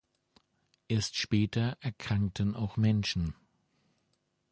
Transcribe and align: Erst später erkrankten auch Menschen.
Erst 0.87 1.15
später 1.17 1.77
erkrankten 1.79 2.55
auch 2.55 2.75
Menschen. 2.75 3.35